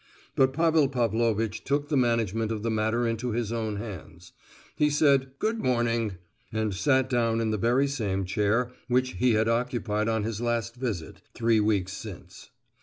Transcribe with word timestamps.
But 0.35 0.51
Pavel 0.51 0.87
Pavlovitch 0.89 1.63
took 1.63 1.89
the 1.89 1.95
management 1.95 2.51
of 2.51 2.63
the 2.63 2.71
matter 2.71 3.07
into 3.07 3.33
his 3.33 3.51
own 3.51 3.75
hands; 3.75 4.31
he 4.75 4.89
said 4.89 5.33
"good 5.37 5.59
morning," 5.59 6.13
and 6.51 6.73
sat 6.73 7.07
down 7.07 7.39
in 7.39 7.51
the 7.51 7.57
very 7.59 7.87
same 7.87 8.25
chair 8.25 8.71
which 8.87 9.11
he 9.19 9.33
had 9.33 9.47
occupied 9.47 10.09
on 10.09 10.23
his 10.23 10.41
last 10.41 10.75
visit, 10.75 11.21
three 11.35 11.59
weeks 11.59 11.93
since. 11.93 12.49